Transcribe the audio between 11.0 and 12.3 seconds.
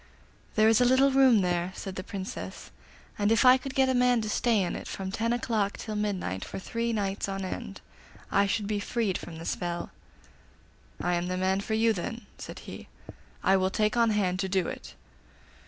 am the man for you, then,'